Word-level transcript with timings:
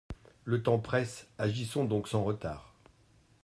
Le 0.45 0.63
temps 0.63 0.79
presse, 0.79 1.27
agissons 1.37 1.85
donc 1.85 2.07
sans 2.07 2.23
retard. 2.23 2.73